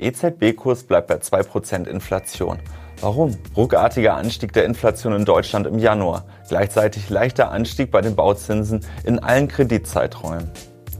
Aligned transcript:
EZB-Kurs 0.00 0.84
bleibt 0.84 1.08
bei 1.08 1.16
2% 1.16 1.86
Inflation. 1.86 2.58
Warum? 3.00 3.36
Ruckartiger 3.56 4.14
Anstieg 4.14 4.52
der 4.52 4.64
Inflation 4.64 5.12
in 5.12 5.24
Deutschland 5.24 5.66
im 5.66 5.78
Januar. 5.78 6.24
Gleichzeitig 6.48 7.10
leichter 7.10 7.50
Anstieg 7.50 7.90
bei 7.90 8.00
den 8.00 8.16
Bauzinsen 8.16 8.84
in 9.04 9.18
allen 9.20 9.46
Kreditzeiträumen. 9.46 10.50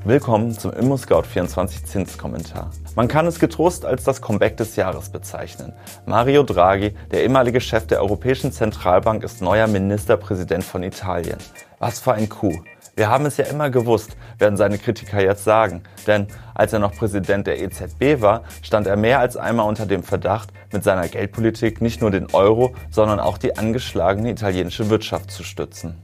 Willkommen 0.04 0.52
zum 0.52 0.70
ImmoScout24 0.70 1.84
Zinskommentar. 1.84 2.70
Man 2.94 3.08
kann 3.08 3.26
es 3.26 3.40
getrost 3.40 3.84
als 3.84 4.04
das 4.04 4.22
Comeback 4.22 4.56
des 4.56 4.76
Jahres 4.76 5.10
bezeichnen. 5.10 5.72
Mario 6.06 6.44
Draghi, 6.44 6.94
der 7.10 7.24
ehemalige 7.24 7.60
Chef 7.60 7.86
der 7.88 8.00
Europäischen 8.00 8.52
Zentralbank, 8.52 9.24
ist 9.24 9.42
neuer 9.42 9.66
Ministerpräsident 9.66 10.62
von 10.62 10.84
Italien. 10.84 11.38
Was 11.80 11.98
für 11.98 12.12
ein 12.12 12.28
Coup. 12.28 12.54
Wir 12.98 13.08
haben 13.10 13.26
es 13.26 13.36
ja 13.36 13.44
immer 13.44 13.70
gewusst, 13.70 14.16
werden 14.40 14.56
seine 14.56 14.76
Kritiker 14.76 15.22
jetzt 15.22 15.44
sagen. 15.44 15.84
Denn 16.08 16.26
als 16.52 16.72
er 16.72 16.80
noch 16.80 16.96
Präsident 16.96 17.46
der 17.46 17.62
EZB 17.62 18.20
war, 18.20 18.42
stand 18.60 18.88
er 18.88 18.96
mehr 18.96 19.20
als 19.20 19.36
einmal 19.36 19.68
unter 19.68 19.86
dem 19.86 20.02
Verdacht, 20.02 20.48
mit 20.72 20.82
seiner 20.82 21.06
Geldpolitik 21.06 21.80
nicht 21.80 22.00
nur 22.00 22.10
den 22.10 22.26
Euro, 22.32 22.74
sondern 22.90 23.20
auch 23.20 23.38
die 23.38 23.56
angeschlagene 23.56 24.32
italienische 24.32 24.90
Wirtschaft 24.90 25.30
zu 25.30 25.44
stützen. 25.44 25.94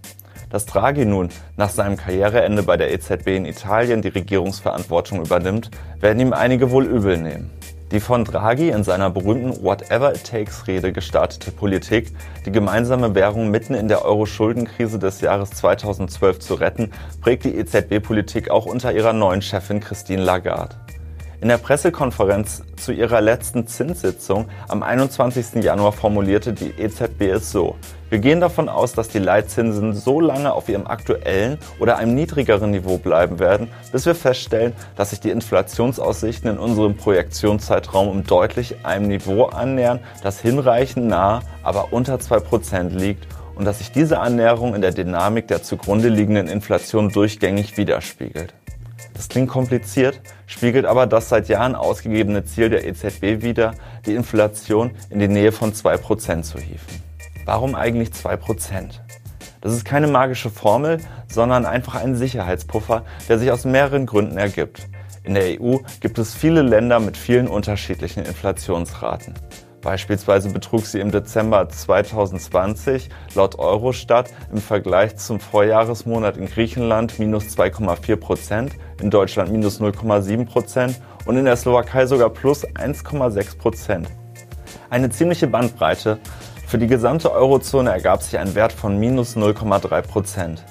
Dass 0.51 0.67
Draghi 0.67 1.05
nun 1.05 1.31
nach 1.57 1.71
seinem 1.71 1.97
Karriereende 1.97 2.63
bei 2.63 2.77
der 2.77 2.93
EZB 2.93 3.27
in 3.27 3.45
Italien 3.45 4.01
die 4.01 4.07
Regierungsverantwortung 4.11 5.21
übernimmt, 5.21 5.73
werden 5.99 6.21
ihm 6.21 6.33
einige 6.33 6.71
wohl 6.71 6.85
übel 6.85 7.17
nehmen. 7.17 7.51
Die 7.95 8.01
von 8.01 8.25
Draghi 8.25 8.71
in 8.71 8.83
seiner 8.83 9.09
berühmten 9.09 9.63
Whatever 9.63 10.13
It 10.17 10.25
Takes 10.25 10.67
Rede 10.67 10.93
gestartete 10.93 11.53
Politik, 11.53 12.11
die 12.45 12.51
gemeinsame 12.51 13.15
Währung 13.15 13.53
mitten 13.53 13.73
in 13.73 13.87
der 13.87 14.05
Euro-Schuldenkrise 14.05 14.99
des 14.99 15.21
Jahres 15.21 15.51
2012 15.51 16.41
zu 16.41 16.55
retten, 16.55 16.91
prägt 17.21 17.45
die 17.45 17.55
EZB-Politik 17.55 18.51
auch 18.51 18.67
unter 18.67 18.93
ihrer 18.93 19.13
neuen 19.13 19.43
Chefin 19.43 19.79
Christine 19.79 20.25
Lagarde. 20.25 20.75
In 21.45 21.49
der 21.49 21.59
Pressekonferenz 21.59 22.63
zu 22.75 22.91
ihrer 22.91 23.21
letzten 23.21 23.67
Zinssitzung 23.67 24.47
am 24.67 24.83
21. 24.83 25.63
Januar 25.63 25.93
formulierte 25.93 26.55
die 26.55 26.71
EZB 26.71 27.21
es 27.35 27.53
so. 27.53 27.77
Wir 28.09 28.19
gehen 28.19 28.41
davon 28.41 28.71
aus, 28.71 28.95
dass 28.95 29.09
die 29.09 29.19
Leitzinsen 29.19 29.93
so 29.93 30.23
lange 30.23 30.55
auf 30.55 30.71
ihrem 30.71 30.87
aktuellen 30.87 31.59
oder 31.79 31.99
einem 31.99 32.15
niedrigeren 32.15 32.71
Niveau 32.71 32.97
bleiben 32.97 33.41
werden, 33.41 33.69
bis 33.93 34.07
wir 34.07 34.15
feststellen, 34.15 34.73
dass 34.97 35.11
sich 35.11 35.21
die 35.21 35.29
Inflationsaussichten 35.29 36.49
in 36.49 36.59
unserem 36.59 36.97
Projektionszeitraum 36.97 38.09
um 38.09 38.25
deutlich 38.25 38.77
einem 38.83 39.09
Niveau 39.09 39.45
annähern, 39.45 40.01
das 40.23 40.41
hinreichend 40.41 41.09
nah, 41.09 41.43
aber 41.63 41.93
unter 41.93 42.15
2% 42.15 42.89
liegt 42.89 43.27
und 43.55 43.67
dass 43.67 43.81
sich 43.81 43.93
diese 43.93 44.19
Annäherung 44.19 44.75
in 44.75 44.81
der 44.81 44.93
Dynamik 44.93 45.49
der 45.49 45.63
zugrunde 45.63 46.09
liegenden 46.09 46.49
Inflation 46.49 47.11
durchgängig 47.11 47.77
widerspiegelt. 47.77 48.55
Das 49.15 49.29
klingt 49.29 49.49
kompliziert, 49.49 50.21
spiegelt 50.47 50.85
aber 50.85 51.07
das 51.07 51.29
seit 51.29 51.49
Jahren 51.49 51.75
ausgegebene 51.75 52.45
Ziel 52.45 52.69
der 52.69 52.85
EZB 52.85 53.43
wider, 53.43 53.75
die 54.05 54.15
Inflation 54.15 54.91
in 55.09 55.21
die 55.21 55.29
Nähe 55.29 55.53
von 55.53 55.73
2% 55.73 56.43
zu 56.43 56.59
hieven. 56.59 57.03
Warum 57.45 57.75
eigentlich 57.75 58.11
2%? 58.11 59.01
Das 59.61 59.73
ist 59.73 59.85
keine 59.85 60.09
magische 60.09 60.51
Formel, 60.51 60.99
sondern 61.27 61.65
einfach 61.65 61.95
ein 61.95 62.17
Sicherheitspuffer, 62.17 63.05
der 63.29 63.39
sich 63.39 63.51
aus 63.51 63.65
mehreren 63.65 64.05
Gründen 64.05 64.37
ergibt. 64.37 64.89
In 65.23 65.33
der 65.33 65.59
EU 65.59 65.79
gibt 66.01 66.19
es 66.19 66.35
viele 66.35 66.61
Länder 66.61 67.01
mit 67.01 67.17
vielen 67.17 67.49
unterschiedlichen 67.49 68.25
Inflationsraten. 68.25 69.35
Beispielsweise 69.85 70.49
betrug 70.49 70.87
sie 70.87 70.99
im 70.99 71.11
Dezember 71.11 71.69
2020 71.69 73.11
laut 73.35 73.59
Eurostat 73.59 74.33
im 74.51 74.57
Vergleich 74.57 75.17
zum 75.17 75.41
Vorjahresmonat 75.41 76.39
in 76.39 76.47
Griechenland 76.47 77.19
minus 77.19 77.45
2,4 77.55 78.17
Prozent, 78.17 78.73
in 79.03 79.11
Deutschland 79.11 79.53
minus 79.53 79.83
0,7 79.83 80.47
Prozent 80.47 81.03
und 81.27 81.37
in 81.37 81.45
der 81.45 81.57
Slowakei 81.57 82.07
sogar 82.07 82.31
plus 82.31 82.67
1,6 82.67 83.59
Prozent. 83.59 84.09
Eine 84.89 85.11
ziemliche 85.11 85.49
Bandbreite. 85.49 86.19
Für 86.67 86.79
die 86.79 86.87
gesamte 86.87 87.31
Eurozone 87.31 87.91
ergab 87.91 88.23
sich 88.23 88.39
ein 88.39 88.55
Wert 88.55 88.73
von 88.73 88.99
minus 88.99 89.37
0,3 89.37 90.01
Prozent. 90.01 90.65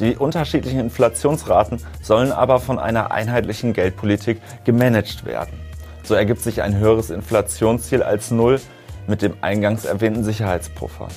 Die 0.00 0.16
unterschiedlichen 0.16 0.80
Inflationsraten 0.80 1.80
sollen 2.02 2.32
aber 2.32 2.58
von 2.58 2.80
einer 2.80 3.12
einheitlichen 3.12 3.72
Geldpolitik 3.72 4.40
gemanagt 4.64 5.24
werden. 5.24 5.67
So 6.08 6.14
ergibt 6.14 6.40
sich 6.40 6.62
ein 6.62 6.78
höheres 6.78 7.10
Inflationsziel 7.10 8.02
als 8.02 8.30
Null 8.30 8.62
mit 9.06 9.20
dem 9.20 9.34
eingangs 9.42 9.84
erwähnten 9.84 10.24
Sicherheitspuffer. 10.24 11.08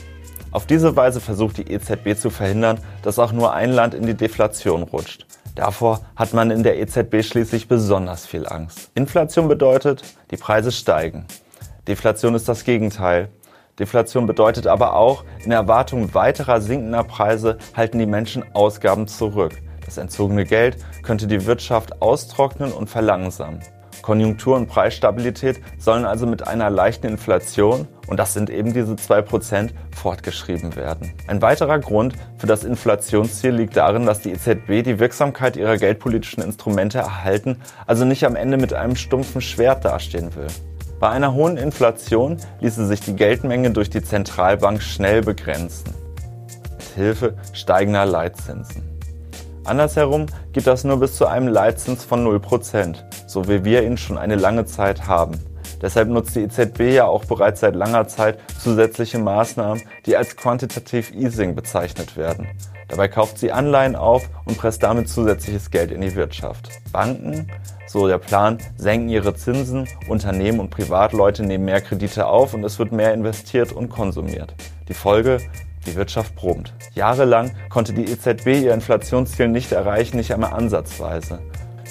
Auf 0.52 0.66
diese 0.66 0.98
Weise 0.98 1.22
versucht 1.22 1.60
die 1.60 1.72
EZB 1.72 2.20
zu 2.20 2.30
verhindern, 2.30 2.78
dass 3.02 3.18
auch 3.18 3.32
nur 3.32 3.54
ein 3.54 3.72
Land 3.72 3.94
in 3.94 4.06
die 4.06 4.16
Deflation 4.16 4.84
rutscht. 4.84 5.28
Davor 5.56 6.02
hat 6.18 6.34
man 6.34 6.52
in 6.52 6.64
der 6.64 6.78
EZB 6.78 7.24
schließlich 7.24 7.70
besonders 7.70 8.26
viel 8.26 8.46
Angst. 8.46 8.92
Inflation 8.94 9.48
bedeutet, 9.48 10.04
die 10.30 10.36
Preise 10.36 10.74
steigen. 10.74 11.26
Deflation 11.88 12.36
ist 12.36 12.50
das 12.50 12.66
Gegenteil. 12.66 13.30
Deflation 13.80 14.26
bedeutet 14.28 14.68
aber 14.68 14.96
auch, 14.98 15.24
in 15.46 15.54
Erwartung 15.54 16.14
weiterer 16.14 16.60
sinkender 16.60 17.06
Preise 17.06 17.60
halten 17.78 17.98
die 17.98 18.06
Menschen 18.06 18.44
Ausgaben 18.54 19.08
zurück. 19.08 19.54
Das 19.86 19.98
entzogene 19.98 20.44
Geld 20.44 20.76
könnte 21.02 21.28
die 21.28 21.46
Wirtschaft 21.46 22.02
austrocknen 22.02 22.74
und 22.74 22.90
verlangsamen. 22.90 23.62
Konjunktur- 24.02 24.56
und 24.56 24.68
Preisstabilität 24.68 25.62
sollen 25.78 26.06
also 26.06 26.26
mit 26.26 26.48
einer 26.48 26.70
leichten 26.70 27.08
Inflation, 27.08 27.88
und 28.08 28.18
das 28.18 28.34
sind 28.34 28.50
eben 28.50 28.74
diese 28.74 28.94
2%, 28.94 29.70
fortgeschrieben 29.96 30.76
werden. 30.76 31.14
Ein 31.28 31.42
weiterer 31.42 31.80
Grund 31.80 32.16
für 32.38 32.48
das 32.48 32.64
Inflationsziel 32.64 33.52
liegt 33.52 33.78
darin, 33.78 34.06
dass 34.06 34.20
die 34.20 34.32
EZB 34.32 34.84
die 34.84 35.00
Wirksamkeit 35.00 35.56
ihrer 35.56 35.78
geldpolitischen 35.78 36.44
Instrumente 36.44 37.00
erhalten, 37.00 37.62
also 37.86 38.06
nicht 38.06 38.26
am 38.26 38.36
Ende 38.36 38.58
mit 38.58 38.74
einem 38.74 38.96
stumpfen 38.96 39.42
Schwert 39.42 39.86
dastehen 39.86 40.36
will. 40.36 40.48
Bei 41.00 41.10
einer 41.10 41.34
hohen 41.34 41.58
Inflation 41.58 42.38
ließe 42.60 42.86
sich 42.86 43.00
die 43.00 43.16
Geldmenge 43.16 43.72
durch 43.72 43.90
die 43.90 44.04
Zentralbank 44.04 44.84
schnell 44.84 45.22
begrenzen. 45.22 45.96
Mit 46.78 46.88
Hilfe 46.96 47.38
steigender 47.54 48.06
Leitzinsen. 48.06 48.84
Andersherum 49.64 50.26
geht 50.54 50.68
das 50.68 50.84
nur 50.84 51.00
bis 51.00 51.16
zu 51.16 51.28
einem 51.28 51.48
Leitzins 51.48 52.04
von 52.04 52.26
0%, 52.26 52.98
so 53.32 53.48
wie 53.48 53.64
wir 53.64 53.84
ihn 53.84 53.98
schon 53.98 54.18
eine 54.18 54.36
lange 54.36 54.66
Zeit 54.66 55.08
haben. 55.08 55.40
Deshalb 55.82 56.10
nutzt 56.10 56.36
die 56.36 56.42
EZB 56.42 56.94
ja 56.94 57.06
auch 57.06 57.26
bereits 57.26 57.62
seit 57.62 57.76
langer 57.76 58.08
Zeit 58.08 58.38
zusätzliche 58.60 59.18
Maßnahmen, 59.18 59.82
die 60.06 60.16
als 60.16 60.36
Quantitative 60.36 61.14
Easing 61.14 61.56
bezeichnet 61.56 62.18
werden. 62.18 62.48
Dabei 62.88 63.08
kauft 63.08 63.40
sie 63.40 63.52
Anleihen 63.52 63.96
auf 63.96 64.30
und 64.46 64.58
presst 64.58 64.84
damit 64.84 65.10
zusätzliches 65.10 65.72
Geld 65.72 65.92
in 65.92 66.02
die 66.02 66.14
Wirtschaft. 66.16 66.70
Banken, 66.92 67.48
so 67.88 68.08
der 68.08 68.20
Plan, 68.20 68.60
senken 68.78 69.10
ihre 69.10 69.34
Zinsen, 69.34 69.88
Unternehmen 70.08 70.60
und 70.60 70.70
Privatleute 70.70 71.44
nehmen 71.44 71.66
mehr 71.66 71.82
Kredite 71.82 72.28
auf 72.28 72.54
und 72.54 72.64
es 72.64 72.78
wird 72.78 72.92
mehr 72.92 73.14
investiert 73.14 73.72
und 73.72 73.90
konsumiert. 73.90 74.54
Die 74.88 74.94
Folge, 74.94 75.40
die 75.88 75.96
Wirtschaft 75.96 76.36
brummt. 76.36 76.74
Jahrelang 76.94 77.52
konnte 77.70 77.94
die 77.94 78.06
EZB 78.06 78.62
ihr 78.62 78.74
Inflationsziel 78.74 79.48
nicht 79.48 79.72
erreichen, 79.72 80.18
nicht 80.18 80.34
einmal 80.34 80.54
ansatzweise. 80.54 81.40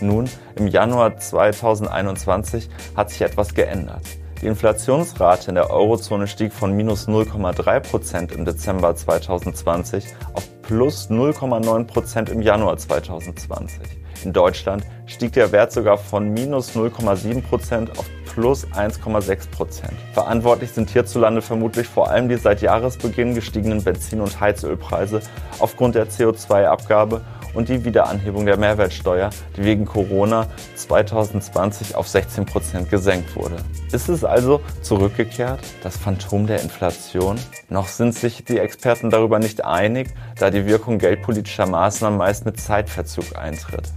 Nun, 0.02 0.28
im 0.56 0.66
Januar 0.66 1.18
2021 1.18 2.68
hat 2.96 3.10
sich 3.10 3.22
etwas 3.22 3.54
geändert. 3.54 4.02
Die 4.40 4.46
Inflationsrate 4.46 5.50
in 5.50 5.54
der 5.56 5.70
Eurozone 5.70 6.26
stieg 6.26 6.52
von 6.52 6.72
minus 6.72 7.08
0,3 7.08 7.80
Prozent 7.80 8.32
im 8.32 8.46
Dezember 8.46 8.96
2020 8.96 10.04
auf 10.32 10.48
plus 10.62 11.10
0,9 11.10 11.84
Prozent 11.84 12.30
im 12.30 12.40
Januar 12.40 12.78
2020. 12.78 13.82
In 14.24 14.32
Deutschland 14.32 14.84
stieg 15.06 15.32
der 15.32 15.52
Wert 15.52 15.72
sogar 15.72 15.98
von 15.98 16.30
minus 16.30 16.74
0,7 16.74 17.42
Prozent 17.42 17.98
auf 17.98 18.06
plus 18.32 18.66
1,6 18.68 19.50
Prozent. 19.50 19.94
Verantwortlich 20.12 20.70
sind 20.70 20.90
hierzulande 20.90 21.42
vermutlich 21.42 21.86
vor 21.86 22.08
allem 22.08 22.28
die 22.28 22.36
seit 22.36 22.62
Jahresbeginn 22.62 23.34
gestiegenen 23.34 23.82
Benzin- 23.82 24.20
und 24.20 24.40
Heizölpreise 24.40 25.20
aufgrund 25.58 25.96
der 25.96 26.08
CO2-Abgabe 26.08 27.22
und 27.54 27.68
die 27.68 27.84
Wiederanhebung 27.84 28.46
der 28.46 28.56
Mehrwertsteuer, 28.56 29.30
die 29.56 29.64
wegen 29.64 29.84
Corona 29.84 30.46
2020 30.76 31.94
auf 31.94 32.08
16 32.08 32.46
Prozent 32.46 32.90
gesenkt 32.90 33.34
wurde. 33.36 33.56
Ist 33.92 34.08
es 34.08 34.24
also 34.24 34.60
zurückgekehrt, 34.82 35.60
das 35.82 35.96
Phantom 35.96 36.46
der 36.46 36.62
Inflation? 36.62 37.38
Noch 37.68 37.88
sind 37.88 38.14
sich 38.14 38.44
die 38.44 38.58
Experten 38.58 39.10
darüber 39.10 39.38
nicht 39.38 39.64
einig, 39.64 40.08
da 40.38 40.50
die 40.50 40.66
Wirkung 40.66 40.98
geldpolitischer 40.98 41.66
Maßnahmen 41.66 42.18
meist 42.18 42.44
mit 42.44 42.60
Zeitverzug 42.60 43.36
eintritt. 43.36 43.90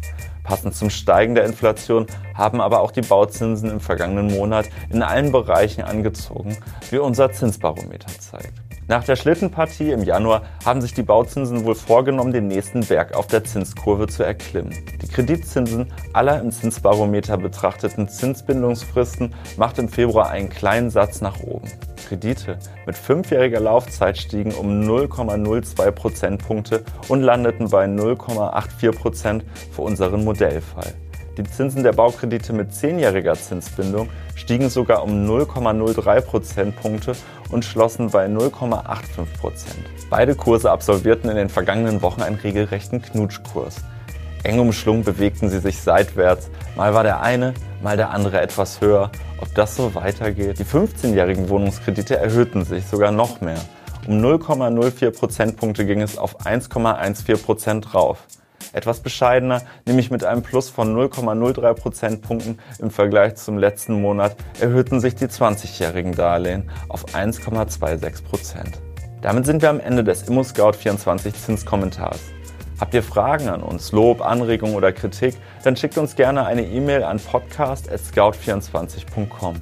Passend 0.43 0.75
zum 0.75 0.89
Steigen 0.89 1.35
der 1.35 1.45
Inflation 1.45 2.05
haben 2.33 2.59
aber 2.59 2.81
auch 2.81 2.91
die 2.91 3.01
Bauzinsen 3.01 3.69
im 3.69 3.79
vergangenen 3.79 4.27
Monat 4.27 4.69
in 4.89 5.01
allen 5.01 5.31
Bereichen 5.31 5.83
angezogen, 5.83 6.57
wie 6.89 6.97
unser 6.97 7.31
Zinsbarometer 7.31 8.11
zeigt. 8.19 8.53
Nach 8.89 9.03
der 9.03 9.15
Schlittenpartie 9.15 9.91
im 9.91 10.03
Januar 10.03 10.41
haben 10.65 10.81
sich 10.81 10.93
die 10.93 11.03
Bauzinsen 11.03 11.63
wohl 11.63 11.75
vorgenommen, 11.75 12.33
den 12.33 12.47
nächsten 12.47 12.81
Berg 12.81 13.15
auf 13.15 13.27
der 13.27 13.45
Zinskurve 13.45 14.07
zu 14.07 14.23
erklimmen. 14.23 14.75
Die 15.01 15.07
Kreditzinsen 15.07 15.91
aller 16.11 16.41
im 16.41 16.51
Zinsbarometer 16.51 17.37
betrachteten 17.37 18.09
Zinsbindungsfristen 18.09 19.33
macht 19.55 19.79
im 19.79 19.87
Februar 19.87 20.29
einen 20.29 20.49
kleinen 20.49 20.89
Satz 20.89 21.21
nach 21.21 21.39
oben. 21.39 21.69
Kredite 22.09 22.59
mit 22.85 22.97
fünfjähriger 22.97 23.61
Laufzeit 23.61 24.17
stiegen 24.17 24.51
um 24.51 24.81
0,02 24.81 25.91
Prozentpunkte 25.91 26.83
und 27.07 27.21
landeten 27.21 27.69
bei 27.69 27.85
0,84 27.85 28.91
Prozent 28.91 29.45
für 29.71 29.83
unseren 29.83 30.25
Modellfall. 30.25 30.93
Die 31.37 31.43
Zinsen 31.43 31.81
der 31.81 31.93
Baukredite 31.93 32.53
mit 32.53 32.71
10-jähriger 32.71 33.33
Zinsbindung 33.33 34.07
stiegen 34.35 34.69
sogar 34.69 35.03
um 35.03 35.27
0,03 35.27 36.21
Prozentpunkte 36.21 37.13
und 37.49 37.65
schlossen 37.65 38.11
bei 38.11 38.27
0,85 38.27 39.25
Prozent. 39.39 39.79
Beide 40.11 40.35
Kurse 40.35 40.69
absolvierten 40.69 41.31
in 41.31 41.35
den 41.35 41.49
vergangenen 41.49 42.03
Wochen 42.03 42.21
einen 42.21 42.35
regelrechten 42.35 43.01
Knutschkurs. 43.01 43.77
Eng 44.43 44.59
umschlungen 44.59 45.03
bewegten 45.03 45.49
sie 45.49 45.59
sich 45.59 45.81
seitwärts. 45.81 46.51
Mal 46.75 46.93
war 46.93 47.01
der 47.01 47.21
eine, 47.21 47.55
mal 47.81 47.97
der 47.97 48.11
andere 48.11 48.39
etwas 48.39 48.79
höher. 48.79 49.09
Ob 49.39 49.55
das 49.55 49.75
so 49.75 49.95
weitergeht? 49.95 50.59
Die 50.59 50.65
15-jährigen 50.65 51.49
Wohnungskredite 51.49 52.15
erhöhten 52.15 52.63
sich 52.63 52.85
sogar 52.85 53.11
noch 53.11 53.41
mehr. 53.41 53.59
Um 54.07 54.21
0,04 54.21 55.11
Prozentpunkte 55.11 55.85
ging 55.85 56.01
es 56.01 56.19
auf 56.19 56.45
1,14 56.45 57.41
Prozent 57.41 57.95
rauf 57.95 58.27
etwas 58.71 59.01
bescheidener, 59.01 59.61
nämlich 59.85 60.11
mit 60.11 60.23
einem 60.23 60.41
Plus 60.41 60.69
von 60.69 60.95
0,03 60.95 61.73
Prozentpunkten 61.73 62.57
im 62.79 62.89
Vergleich 62.89 63.35
zum 63.35 63.57
letzten 63.57 64.01
Monat 64.01 64.37
erhöhten 64.59 65.01
sich 65.01 65.15
die 65.15 65.27
20-jährigen 65.27 66.13
Darlehen 66.13 66.69
auf 66.89 67.05
1,26 67.13 68.23
Prozent. 68.23 68.81
Damit 69.21 69.45
sind 69.45 69.61
wir 69.61 69.69
am 69.69 69.79
Ende 69.79 70.03
des 70.03 70.27
ImmoScout24 70.27 71.33
Zinskommentars. 71.33 72.19
Habt 72.79 72.93
ihr 72.93 73.03
Fragen 73.03 73.49
an 73.49 73.63
uns, 73.63 73.91
Lob, 73.91 74.21
Anregungen 74.21 74.75
oder 74.75 74.91
Kritik, 74.91 75.35
dann 75.63 75.77
schickt 75.77 75.97
uns 75.97 76.15
gerne 76.15 76.45
eine 76.45 76.63
E-Mail 76.63 77.03
an 77.03 77.19
podcast.scout24.com. 77.19 79.55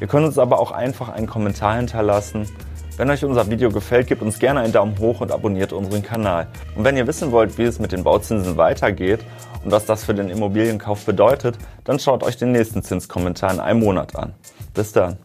Ihr 0.00 0.06
könnt 0.06 0.26
uns 0.26 0.38
aber 0.38 0.58
auch 0.58 0.72
einfach 0.72 1.10
einen 1.10 1.26
Kommentar 1.26 1.76
hinterlassen 1.76 2.48
wenn 2.96 3.10
euch 3.10 3.24
unser 3.24 3.48
Video 3.50 3.70
gefällt, 3.70 4.06
gebt 4.06 4.22
uns 4.22 4.38
gerne 4.38 4.60
einen 4.60 4.72
Daumen 4.72 4.98
hoch 4.98 5.20
und 5.20 5.32
abonniert 5.32 5.72
unseren 5.72 6.02
Kanal. 6.02 6.48
Und 6.76 6.84
wenn 6.84 6.96
ihr 6.96 7.06
wissen 7.06 7.32
wollt, 7.32 7.56
wie 7.58 7.64
es 7.64 7.78
mit 7.78 7.92
den 7.92 8.04
Bauzinsen 8.04 8.56
weitergeht 8.56 9.20
und 9.64 9.70
was 9.70 9.86
das 9.86 10.04
für 10.04 10.14
den 10.14 10.28
Immobilienkauf 10.28 11.04
bedeutet, 11.04 11.56
dann 11.84 11.98
schaut 11.98 12.22
euch 12.22 12.36
den 12.36 12.52
nächsten 12.52 12.82
Zinskommentar 12.82 13.52
in 13.52 13.60
einem 13.60 13.80
Monat 13.80 14.14
an. 14.16 14.34
Bis 14.74 14.92
dann. 14.92 15.16